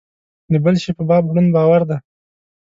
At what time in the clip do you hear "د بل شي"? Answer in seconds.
0.51-0.91